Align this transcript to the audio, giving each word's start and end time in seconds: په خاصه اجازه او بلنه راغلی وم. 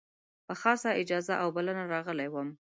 په 0.47 0.53
خاصه 0.61 0.89
اجازه 1.01 1.33
او 1.43 1.47
بلنه 1.55 1.83
راغلی 1.93 2.27
وم. 2.29 2.49